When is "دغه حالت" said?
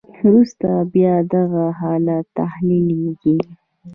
1.33-2.25